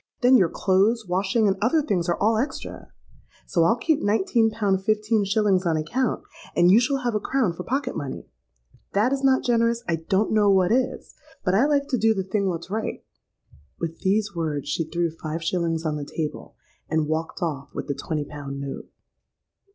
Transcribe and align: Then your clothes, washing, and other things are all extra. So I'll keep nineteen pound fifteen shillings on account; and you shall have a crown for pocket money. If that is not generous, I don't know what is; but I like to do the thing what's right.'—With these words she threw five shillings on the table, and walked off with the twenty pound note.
Then 0.21 0.35
your 0.35 0.49
clothes, 0.49 1.05
washing, 1.07 1.47
and 1.47 1.57
other 1.61 1.79
things 1.83 2.09
are 2.09 2.17
all 2.19 2.35
extra. 2.39 2.87
So 3.45 3.65
I'll 3.65 3.75
keep 3.77 4.01
nineteen 4.01 4.49
pound 4.49 4.83
fifteen 4.83 5.23
shillings 5.25 5.63
on 5.63 5.77
account; 5.77 6.23
and 6.55 6.71
you 6.71 6.79
shall 6.79 7.03
have 7.03 7.13
a 7.13 7.19
crown 7.19 7.53
for 7.53 7.61
pocket 7.63 7.95
money. 7.95 8.27
If 8.87 8.93
that 8.93 9.13
is 9.13 9.23
not 9.23 9.43
generous, 9.43 9.83
I 9.87 9.97
don't 9.97 10.31
know 10.31 10.49
what 10.49 10.71
is; 10.71 11.13
but 11.45 11.53
I 11.53 11.67
like 11.67 11.87
to 11.89 11.99
do 11.99 12.15
the 12.15 12.23
thing 12.23 12.49
what's 12.49 12.71
right.'—With 12.71 13.99
these 13.99 14.33
words 14.35 14.67
she 14.69 14.85
threw 14.85 15.11
five 15.11 15.43
shillings 15.43 15.85
on 15.85 15.97
the 15.97 16.03
table, 16.03 16.55
and 16.89 17.05
walked 17.07 17.43
off 17.43 17.69
with 17.75 17.85
the 17.85 17.93
twenty 17.93 18.25
pound 18.25 18.59
note. 18.59 18.89